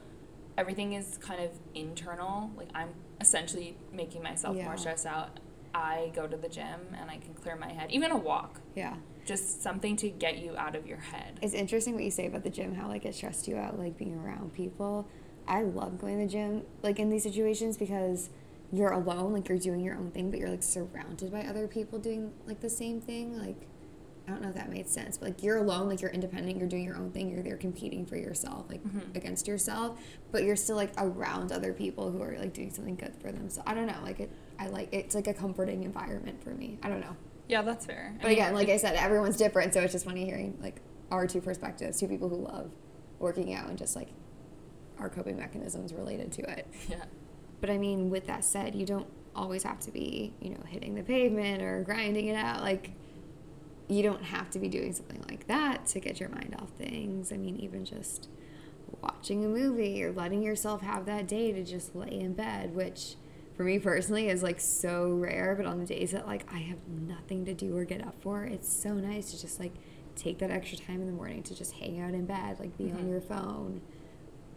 everything 0.56 0.94
is 0.94 1.18
kind 1.18 1.40
of 1.40 1.52
internal. 1.72 2.50
Like 2.56 2.70
I'm 2.74 2.88
essentially 3.20 3.76
making 3.92 4.24
myself 4.24 4.56
Yeah. 4.56 4.64
more 4.64 4.76
stressed 4.76 5.06
out. 5.06 5.38
I 5.78 6.10
go 6.14 6.26
to 6.26 6.36
the 6.36 6.48
gym 6.48 6.80
and 7.00 7.08
I 7.10 7.18
can 7.18 7.34
clear 7.34 7.54
my 7.56 7.72
head. 7.72 7.90
Even 7.90 8.10
a 8.10 8.16
walk, 8.16 8.60
Yeah. 8.74 8.96
just 9.24 9.62
something 9.62 9.94
to 9.98 10.10
get 10.10 10.38
you 10.38 10.56
out 10.56 10.74
of 10.74 10.86
your 10.86 10.98
head. 10.98 11.38
It's 11.40 11.54
interesting 11.54 11.94
what 11.94 12.02
you 12.02 12.10
say 12.10 12.26
about 12.26 12.42
the 12.42 12.50
gym, 12.50 12.74
how 12.74 12.88
like 12.88 13.04
it 13.04 13.14
stressed 13.14 13.46
you 13.46 13.56
out, 13.56 13.78
like 13.78 13.96
being 13.96 14.16
around 14.16 14.52
people. 14.54 15.06
I 15.46 15.62
love 15.62 16.00
going 16.00 16.18
to 16.18 16.24
the 16.26 16.30
gym, 16.30 16.62
like 16.82 16.98
in 16.98 17.08
these 17.10 17.22
situations, 17.22 17.76
because 17.76 18.28
you're 18.72 18.90
alone, 18.92 19.32
like 19.32 19.48
you're 19.48 19.58
doing 19.58 19.80
your 19.80 19.94
own 19.94 20.10
thing, 20.10 20.30
but 20.30 20.40
you're 20.40 20.50
like 20.50 20.62
surrounded 20.64 21.30
by 21.30 21.42
other 21.42 21.68
people 21.68 21.98
doing 21.98 22.32
like 22.46 22.60
the 22.60 22.68
same 22.70 23.00
thing. 23.00 23.38
Like, 23.38 23.56
I 24.28 24.30
don't 24.30 24.42
know 24.42 24.48
if 24.50 24.54
that 24.56 24.68
made 24.70 24.86
sense, 24.88 25.16
but 25.16 25.28
like 25.30 25.42
you're 25.42 25.56
alone, 25.56 25.88
like 25.88 26.02
you're 26.02 26.10
independent, 26.10 26.58
you're 26.58 26.68
doing 26.68 26.84
your 26.84 26.96
own 26.96 27.10
thing, 27.12 27.30
you're 27.30 27.42
there 27.42 27.56
competing 27.56 28.04
for 28.04 28.16
yourself, 28.16 28.66
like 28.68 28.82
Mhm. 28.84 29.16
against 29.16 29.48
yourself, 29.48 29.98
but 30.30 30.42
you're 30.44 30.54
still 30.56 30.76
like 30.76 30.92
around 30.98 31.50
other 31.50 31.72
people 31.72 32.10
who 32.10 32.20
are 32.22 32.36
like 32.38 32.52
doing 32.52 32.70
something 32.70 32.94
good 32.96 33.16
for 33.16 33.32
them. 33.32 33.48
So 33.48 33.62
I 33.66 33.72
don't 33.72 33.86
know, 33.86 33.96
like 34.02 34.20
it, 34.20 34.30
I 34.58 34.66
like 34.68 34.90
it's 34.92 35.14
like 35.14 35.26
a 35.28 35.32
comforting 35.34 35.82
environment 35.84 36.42
for 36.44 36.50
me. 36.50 36.78
I 36.82 36.90
don't 36.90 37.00
know. 37.00 37.16
Yeah, 37.48 37.62
that's 37.62 37.86
fair. 37.86 38.12
I 38.18 38.22
But 38.22 38.28
mean, 38.28 38.32
again, 38.36 38.54
like 38.54 38.68
I 38.68 38.76
said, 38.76 38.96
everyone's 38.96 39.38
different, 39.38 39.72
so 39.72 39.80
it's 39.80 39.92
just 39.92 40.04
funny 40.04 40.26
hearing 40.26 40.58
like 40.60 40.82
our 41.10 41.26
two 41.26 41.40
perspectives, 41.40 41.98
two 41.98 42.06
people 42.08 42.28
who 42.28 42.36
love 42.36 42.70
working 43.18 43.54
out 43.54 43.70
and 43.70 43.78
just 43.78 43.96
like 43.96 44.08
our 44.98 45.08
coping 45.08 45.38
mechanisms 45.38 45.94
related 45.94 46.32
to 46.32 46.42
it. 46.50 46.66
yeah. 46.90 47.04
But 47.62 47.70
I 47.70 47.78
mean, 47.78 48.10
with 48.10 48.26
that 48.26 48.44
said, 48.44 48.74
you 48.74 48.84
don't 48.84 49.06
always 49.34 49.62
have 49.62 49.80
to 49.80 49.90
be, 49.90 50.34
you 50.40 50.50
know, 50.50 50.60
hitting 50.66 50.94
the 50.96 51.02
pavement 51.02 51.62
or 51.62 51.82
grinding 51.82 52.26
it 52.26 52.34
out. 52.36 52.60
Like, 52.60 52.90
you 53.88 54.02
don't 54.02 54.22
have 54.22 54.50
to 54.50 54.58
be 54.58 54.68
doing 54.68 54.92
something 54.92 55.24
like 55.28 55.46
that 55.46 55.86
to 55.86 56.00
get 56.00 56.20
your 56.20 56.28
mind 56.28 56.54
off 56.60 56.70
things. 56.70 57.32
I 57.32 57.36
mean, 57.36 57.56
even 57.56 57.84
just 57.84 58.28
watching 59.02 59.44
a 59.44 59.48
movie 59.48 60.02
or 60.04 60.12
letting 60.12 60.42
yourself 60.42 60.82
have 60.82 61.06
that 61.06 61.26
day 61.28 61.52
to 61.52 61.64
just 61.64 61.94
lay 61.94 62.20
in 62.20 62.34
bed, 62.34 62.74
which 62.74 63.14
for 63.56 63.64
me 63.64 63.78
personally 63.78 64.28
is 64.28 64.42
like 64.42 64.60
so 64.60 65.10
rare. 65.14 65.54
But 65.56 65.66
on 65.66 65.78
the 65.80 65.86
days 65.86 66.10
that 66.12 66.26
like 66.26 66.46
I 66.52 66.58
have 66.58 66.78
nothing 66.88 67.44
to 67.46 67.54
do 67.54 67.76
or 67.76 67.84
get 67.84 68.02
up 68.06 68.14
for, 68.20 68.44
it's 68.44 68.70
so 68.72 68.94
nice 68.94 69.30
to 69.32 69.40
just 69.40 69.58
like 69.58 69.72
take 70.16 70.38
that 70.38 70.50
extra 70.50 70.76
time 70.78 71.00
in 71.00 71.06
the 71.06 71.12
morning 71.12 71.42
to 71.44 71.54
just 71.54 71.72
hang 71.72 72.00
out 72.00 72.12
in 72.12 72.26
bed, 72.26 72.58
like 72.60 72.76
be 72.76 72.90
on 72.90 72.98
Mhm. 73.04 73.10
your 73.10 73.20
phone. 73.20 73.80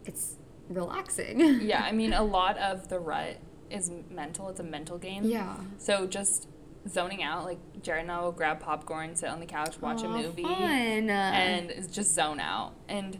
It's 0.05 0.35
relaxing. 0.69 1.61
yeah, 1.61 1.83
I 1.83 1.91
mean, 1.91 2.13
a 2.13 2.23
lot 2.39 2.57
of 2.57 2.87
the 2.89 2.99
rut 2.99 3.37
is 3.69 3.91
mental. 4.09 4.49
It's 4.49 4.59
a 4.59 4.63
mental 4.63 4.97
game. 4.97 5.23
Yeah. 5.23 5.57
So 5.77 6.05
just 6.07 6.47
zoning 6.89 7.21
out, 7.23 7.45
like 7.45 7.59
Jared 7.83 8.03
and 8.03 8.11
I 8.11 8.21
will 8.21 8.31
grab 8.31 8.59
popcorn, 8.59 9.15
sit 9.15 9.29
on 9.29 9.39
the 9.39 9.45
couch, 9.45 9.79
watch 9.81 10.03
a 10.03 10.07
movie, 10.09 10.43
Fun. 10.43 11.09
and 11.09 11.71
just 11.91 12.13
zone 12.13 12.39
out. 12.39 12.73
And 12.87 13.17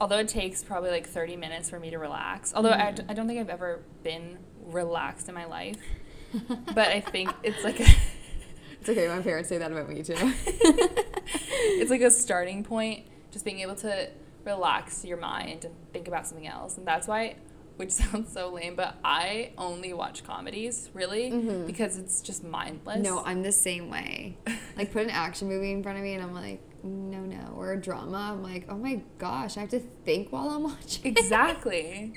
although 0.00 0.18
it 0.18 0.28
takes 0.28 0.62
probably 0.64 0.90
like 0.90 1.06
30 1.06 1.36
minutes 1.36 1.70
for 1.70 1.78
me 1.78 1.90
to 1.90 1.98
relax, 1.98 2.52
although 2.54 2.70
I, 2.72 2.90
d- 2.90 3.02
Mhm. 3.02 3.10
I 3.10 3.14
don't 3.14 3.26
think 3.28 3.40
I've 3.40 3.48
ever 3.50 3.82
been 4.02 4.38
relaxed 4.66 5.28
in 5.28 5.34
my 5.34 5.44
life, 5.44 5.76
but 6.48 6.88
I 6.88 7.00
think 7.00 7.30
it's 7.42 7.62
like 7.62 7.80
a, 7.80 7.84
it's 8.80 8.88
okay. 8.88 9.06
My 9.08 9.20
parents 9.20 9.48
say 9.48 9.58
that 9.58 9.70
about 9.70 9.88
me 9.88 10.02
too. 10.02 10.14
it's 10.18 11.90
like 11.90 12.00
a 12.00 12.10
starting 12.10 12.64
point, 12.64 13.06
just 13.30 13.44
being 13.44 13.60
able 13.60 13.76
to 13.76 14.08
relax 14.44 15.04
your 15.04 15.16
mind 15.16 15.64
and 15.64 15.74
think 15.92 16.08
about 16.08 16.26
something 16.26 16.46
else. 16.46 16.76
And 16.76 16.86
that's 16.86 17.06
why 17.08 17.36
which 17.76 17.90
sounds 18.02 18.32
so 18.32 18.50
lame, 18.52 18.74
but 18.76 18.96
I 19.04 19.52
only 19.58 19.92
watch 19.92 20.24
comedies, 20.24 20.90
really, 20.94 21.30
Mhm. 21.30 21.66
because 21.66 21.98
it's 21.98 22.20
just 22.20 22.44
mindless. 22.44 23.02
No, 23.02 23.22
I'm 23.24 23.42
the 23.42 23.52
same 23.52 23.90
way. 23.90 24.38
Like 24.76 24.92
put 24.92 25.04
an 25.04 25.10
action 25.10 25.46
movie 25.46 25.70
in 25.70 25.84
front 25.84 25.98
of 25.98 26.02
me 26.02 26.14
and 26.14 26.22
I'm 26.22 26.34
like, 26.34 26.60
no, 26.82 27.20
no. 27.20 27.54
Or 27.56 27.74
a 27.74 27.80
drama. 27.80 28.32
I'm 28.32 28.42
like, 28.42 28.66
oh 28.68 28.76
my 28.76 29.00
gosh, 29.18 29.56
I 29.56 29.60
have 29.60 29.68
to 29.68 29.78
think 30.04 30.32
while 30.32 30.48
I'm 30.50 30.62
watching. 30.72 31.06
exactly. 31.16 32.12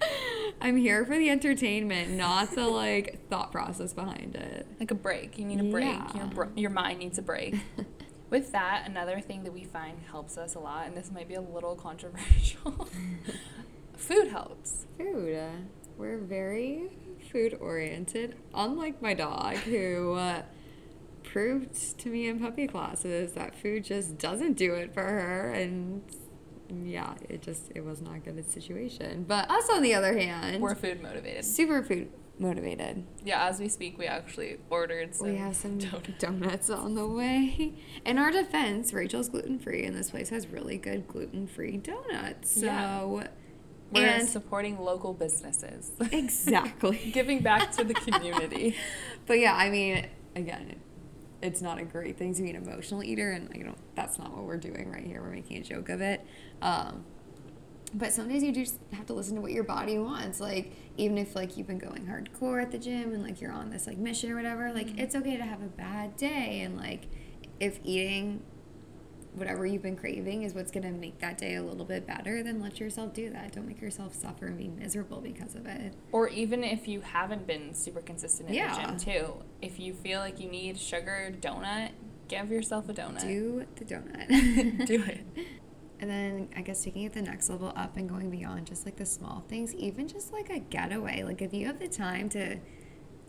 I'm 0.60 0.76
here 0.76 1.06
for 1.06 1.16
the 1.20 1.30
entertainment, 1.30 2.10
not 2.14 2.56
the 2.56 2.68
like 2.68 3.30
thought 3.30 3.52
process 3.52 3.94
behind 3.94 4.36
it. 4.36 4.66
like 4.80 4.90
a 4.90 4.96
break. 4.96 5.38
You 5.38 5.46
need 5.46 5.60
a 5.60 5.66
break. 5.66 5.86
Yeah. 6.16 6.30
Your, 6.34 6.50
your 6.56 6.70
mind 6.72 6.98
needs 6.98 7.20
a 7.20 7.22
break. 7.22 7.56
With 8.32 8.52
that, 8.54 8.86
another 8.88 9.22
thing 9.22 9.44
that 9.44 9.54
we 9.54 9.64
find 9.64 10.00
helps 10.10 10.36
us 10.36 10.56
a 10.56 10.60
lot, 10.60 10.88
and 10.88 10.98
this 10.98 11.12
might 11.12 11.28
be 11.28 11.36
a 11.36 11.42
little 11.42 11.76
controversial 11.76 12.90
food 13.98 14.30
helps. 14.30 14.86
Food. 14.98 15.36
uh, 15.36 15.50
We're 15.98 16.18
very 16.18 16.90
food 17.32 17.58
oriented, 17.60 18.36
unlike 18.54 19.02
my 19.02 19.14
dog, 19.14 19.56
who 19.58 20.14
uh, 20.14 20.44
proved 21.24 21.98
to 22.00 22.10
me 22.10 22.28
in 22.28 22.40
puppy 22.40 22.68
classes 22.68 23.34
that 23.34 23.56
food 23.56 23.84
just 23.84 24.18
doesn't 24.18 24.54
do 24.54 24.74
it 24.74 24.94
for 24.94 25.04
her. 25.04 25.52
And 25.52 26.02
yeah, 26.86 27.16
it 27.30 27.42
just, 27.42 27.72
it 27.76 27.84
was 27.84 28.02
not 28.02 28.16
a 28.16 28.20
good 28.20 28.50
situation. 28.50 29.26
But 29.28 29.50
us, 29.52 29.70
on 29.70 29.82
the 29.82 29.94
other 29.94 30.18
hand, 30.18 30.62
We're 30.62 30.76
food 30.76 31.02
motivated. 31.02 31.46
super 31.46 31.84
food 31.84 32.10
motivated. 32.40 33.04
Yeah, 33.26 33.48
as 33.48 33.60
we 33.60 33.68
speak, 33.68 33.98
we 33.98 34.06
actually 34.06 34.58
ordered 34.70 35.16
some. 35.16 35.28
we 35.32 35.38
have 35.38 35.56
some 35.56 35.80
donuts. 35.80 36.10
donuts 36.20 36.70
on 36.70 36.96
the 36.96 37.08
way. 37.08 37.74
In 38.06 38.18
our 38.18 38.32
defense, 38.32 38.94
Rachel's 38.94 39.28
gluten 39.30 39.60
free, 39.60 39.84
and 39.84 39.96
this 39.98 40.12
place 40.12 40.30
has 40.30 40.48
really 40.48 40.78
good 40.78 41.08
gluten 41.08 41.48
free 41.48 41.78
donuts. 41.78 42.52
So, 42.60 42.66
Yeah. 42.66 43.28
We're 43.92 44.06
and 44.06 44.28
supporting 44.28 44.80
local 44.80 45.14
businesses, 45.14 45.92
exactly. 46.12 46.98
giving 47.14 47.42
back 47.42 47.72
to 47.74 47.84
the 47.84 47.94
community. 47.94 48.76
But 49.26 49.40
yeah, 49.40 49.56
I 49.56 49.70
mean, 49.70 50.08
again, 50.38 50.70
it, 50.70 50.78
it's 51.42 51.62
not 51.62 51.80
a 51.80 51.84
great 51.84 52.18
thing 52.18 52.34
to 52.36 52.42
be 52.42 52.50
an 52.50 52.56
emotional 52.56 53.04
eater, 53.04 53.32
and 53.32 53.54
you 53.54 53.66
know 53.66 53.76
that's 53.94 54.18
not 54.18 54.34
what 54.34 54.46
we're 54.46 54.56
doing 54.56 54.90
right 54.90 55.06
here. 55.06 55.22
We're 55.22 55.32
making 55.32 55.58
a 55.58 55.64
joke 55.64 55.90
of 55.90 56.00
it. 56.00 56.26
Um, 56.62 57.04
but 57.94 58.14
some 58.14 58.30
days 58.30 58.44
you 58.44 58.54
just 58.54 58.80
have 58.94 59.06
to 59.08 59.14
listen 59.14 59.36
to 59.36 59.42
what 59.42 59.52
your 59.52 59.64
body 59.64 59.98
wants. 59.98 60.40
Like 60.40 60.74
even 60.98 61.18
if 61.18 61.36
like 61.36 61.58
you've 61.58 61.68
been 61.68 61.78
going 61.78 62.06
hardcore 62.06 62.62
at 62.62 62.72
the 62.72 62.78
gym 62.78 63.14
and 63.14 63.22
like 63.22 63.42
you're 63.42 63.52
on 63.52 63.70
this 63.70 63.86
like 63.86 63.98
mission 63.98 64.32
or 64.32 64.36
whatever, 64.36 64.72
like 64.72 64.98
it's 64.98 65.16
okay 65.16 65.36
to 65.36 65.44
have 65.44 65.62
a 65.62 65.68
bad 65.68 66.16
day, 66.16 66.62
and 66.62 66.78
like 66.78 67.08
if 67.60 67.80
eating 67.84 68.44
whatever 69.38 69.66
you've 69.66 69.82
been 69.82 69.96
craving 69.96 70.44
is 70.44 70.54
what's 70.54 70.72
gonna 70.72 70.92
make 70.92 71.20
that 71.20 71.38
day 71.38 71.56
a 71.56 71.64
little 71.64 71.86
bit 71.86 72.06
better, 72.08 72.44
then 72.44 72.60
let 72.62 72.80
yourself 72.80 73.14
do 73.14 73.30
that. 73.30 73.54
Don't 73.54 73.68
make 73.68 73.82
yourself 73.82 74.14
suffer 74.14 74.48
and 74.48 74.58
be 74.58 74.68
miserable 74.68 75.22
because 75.22 75.56
of 75.56 75.66
it. 75.66 75.94
Or 76.12 76.28
even 76.30 76.64
if 76.64 76.88
you 76.88 77.02
haven't 77.02 77.48
been 77.48 77.74
super 77.74 78.02
consistent 78.02 78.50
in 78.50 78.56
Yeah. 78.56 78.76
the 78.76 78.88
gym 78.88 78.98
too, 78.98 79.34
if 79.62 79.80
you 79.80 79.94
feel 79.94 80.20
like 80.20 80.40
you 80.40 80.50
need 80.50 80.78
sugar 80.78 81.34
donut, 81.40 81.92
give 82.28 82.50
yourself 82.52 82.90
a 82.90 82.94
donut. 82.94 83.22
Do 83.22 83.66
the 83.76 83.86
donut. 83.86 84.86
Do 84.88 85.04
it. 85.04 85.26
And 86.00 86.12
then 86.12 86.50
I 86.56 86.62
guess 86.62 86.84
taking 86.84 87.06
it 87.06 87.14
the 87.14 87.24
next 87.24 87.50
level 87.50 87.74
up 87.76 87.98
and 87.98 88.08
going 88.08 88.30
beyond 88.30 88.68
just 88.68 88.86
like 88.86 88.98
the 88.98 89.06
small 89.08 89.44
things, 89.50 89.74
even 89.74 90.08
just 90.08 90.32
like 90.32 90.52
a 90.52 90.60
getaway. 90.60 91.24
Like 91.24 91.42
if 91.42 91.56
you 91.56 91.66
have 91.66 91.80
the 91.80 91.88
time 91.88 92.30
to 92.30 92.58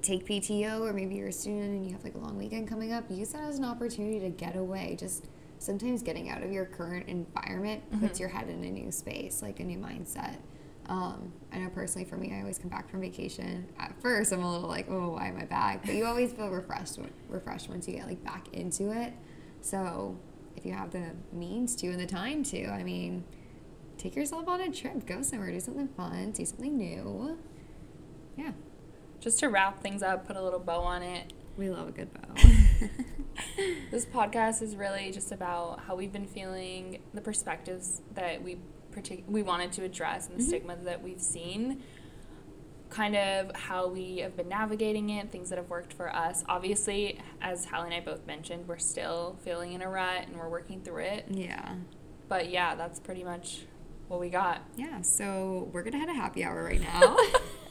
take 0.02 0.26
PTO 0.26 0.82
or 0.82 0.92
maybe 0.92 1.14
you're 1.14 1.28
a 1.28 1.32
student 1.32 1.70
and 1.70 1.86
you 1.86 1.92
have 1.92 2.04
like 2.04 2.14
a 2.14 2.18
long 2.18 2.36
weekend 2.36 2.68
coming 2.68 2.92
up, 2.92 3.10
use 3.10 3.30
that 3.30 3.44
as 3.44 3.58
an 3.58 3.64
opportunity 3.64 4.20
to 4.20 4.28
get 4.28 4.54
away. 4.54 4.96
Just 5.00 5.28
sometimes 5.58 6.02
getting 6.02 6.28
out 6.30 6.42
of 6.42 6.52
your 6.52 6.64
current 6.66 7.08
environment 7.08 7.82
puts 8.00 8.18
your 8.20 8.28
head 8.28 8.48
in 8.48 8.62
a 8.64 8.70
new 8.70 8.90
space, 8.90 9.42
like 9.42 9.60
a 9.60 9.64
new 9.64 9.78
mindset. 9.78 10.36
Um, 10.88 11.32
I 11.52 11.58
know 11.58 11.68
personally 11.68 12.08
for 12.08 12.16
me, 12.16 12.32
I 12.34 12.40
always 12.40 12.58
come 12.58 12.70
back 12.70 12.88
from 12.90 13.00
vacation. 13.02 13.66
At 13.78 13.92
first, 14.00 14.32
I'm 14.32 14.42
a 14.42 14.50
little 14.50 14.68
like, 14.68 14.86
oh, 14.90 15.10
why 15.10 15.28
am 15.28 15.36
I 15.36 15.44
back? 15.44 15.84
But 15.84 15.94
you 15.94 16.06
always 16.06 16.32
feel 16.32 16.48
refreshed, 16.48 16.98
refreshed 17.28 17.68
once 17.68 17.86
you 17.86 17.94
get 17.96 18.06
like 18.06 18.24
back 18.24 18.48
into 18.54 18.90
it. 18.92 19.12
So 19.60 20.16
if 20.56 20.64
you 20.64 20.72
have 20.72 20.90
the 20.90 21.10
means 21.32 21.76
to 21.76 21.88
and 21.88 22.00
the 22.00 22.06
time 22.06 22.42
to, 22.44 22.66
I 22.68 22.82
mean, 22.82 23.24
take 23.98 24.16
yourself 24.16 24.48
on 24.48 24.60
a 24.60 24.70
trip, 24.72 25.04
go 25.06 25.20
somewhere, 25.22 25.50
do 25.50 25.60
something 25.60 25.88
fun, 25.88 26.34
see 26.34 26.44
something 26.46 26.76
new. 26.76 27.36
Yeah, 28.36 28.52
Just 29.20 29.40
to 29.40 29.48
wrap 29.48 29.82
things 29.82 30.02
up, 30.02 30.26
put 30.26 30.36
a 30.36 30.42
little 30.42 30.60
bow 30.60 30.80
on 30.80 31.02
it. 31.02 31.32
We 31.58 31.68
love 31.70 31.88
a 31.88 31.92
good 31.92 32.08
bow. 32.14 32.42
This 33.90 34.04
podcast 34.04 34.62
is 34.62 34.74
really 34.76 35.10
just 35.12 35.30
about 35.32 35.80
how 35.80 35.94
we've 35.96 36.12
been 36.12 36.26
feeling, 36.26 37.00
the 37.14 37.20
perspectives 37.20 38.02
that 38.14 38.42
we 38.42 38.58
partic- 38.92 39.24
we 39.28 39.42
wanted 39.42 39.72
to 39.72 39.84
address, 39.84 40.28
and 40.28 40.38
the 40.38 40.42
Mhm. 40.42 40.46
stigma 40.48 40.76
that 40.84 41.02
we've 41.02 41.20
seen. 41.20 41.82
Kind 42.90 43.16
of 43.16 43.54
how 43.54 43.86
we 43.88 44.18
have 44.18 44.36
been 44.36 44.48
navigating 44.48 45.10
it, 45.10 45.30
things 45.30 45.50
that 45.50 45.56
have 45.56 45.70
worked 45.70 45.92
for 45.92 46.14
us. 46.14 46.44
Obviously, 46.48 47.18
as 47.40 47.66
Hallie 47.66 47.86
and 47.86 47.94
I 47.94 48.00
both 48.00 48.26
mentioned, 48.26 48.66
we're 48.68 48.78
still 48.78 49.36
feeling 49.44 49.72
in 49.72 49.82
a 49.82 49.88
rut 49.88 50.26
and 50.26 50.36
we're 50.36 50.48
working 50.48 50.80
through 50.80 51.02
it. 51.04 51.26
yeah. 51.30 51.74
But 52.28 52.50
yeah, 52.50 52.74
that's 52.74 52.98
pretty 53.00 53.24
much 53.24 53.60
what 54.08 54.20
we 54.20 54.28
got. 54.30 54.62
Yeah, 54.76 55.00
so 55.02 55.68
we're 55.72 55.82
gonna 55.82 55.98
have 55.98 56.08
a 56.10 56.14
happy 56.14 56.44
hour 56.44 56.62
right 56.64 56.80
now. 56.94 57.16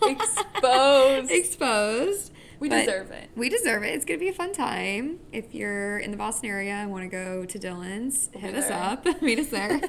Exposed. 0.01 1.31
Exposed. 1.31 2.31
We 2.59 2.69
But 2.69 2.85
deserve 2.85 3.11
it. 3.11 3.29
We 3.35 3.49
deserve 3.49 3.83
it. 3.83 3.93
It's 3.93 4.03
gonna 4.05 4.19
be 4.19 4.29
a 4.29 4.33
fun 4.33 4.51
time. 4.53 5.19
If 5.31 5.53
you're 5.53 5.99
in 5.99 6.11
the 6.11 6.17
Boston 6.17 6.49
area 6.49 6.73
and 6.73 6.91
want 6.91 7.03
to 7.03 7.07
go 7.09 7.45
to 7.45 7.59
Dillon's, 7.59 8.29
We'll 8.33 8.41
hit 8.41 8.55
us 8.55 8.67
there. 8.67 8.77
up. 8.77 9.21
Meet 9.21 9.39
us 9.39 9.47
there. 9.49 9.79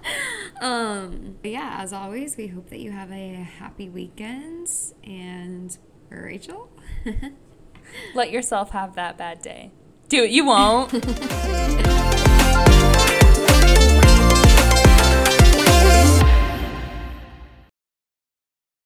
um, 0.60 1.36
but 1.42 1.50
yeah, 1.50 1.76
as 1.78 1.92
always, 1.92 2.36
we 2.36 2.48
hope 2.48 2.70
that 2.70 2.80
you 2.80 2.90
have 2.90 3.10
a 3.12 3.34
happy 3.34 3.88
weekend. 3.88 4.68
And 5.04 5.76
Rachel. 6.08 6.70
Let 8.14 8.30
yourself 8.30 8.70
have 8.72 8.94
that 8.96 9.16
bad 9.16 9.40
day. 9.42 9.70
Do 10.08 10.24
it. 10.24 10.30
You 10.30 10.46
won't. 10.46 10.92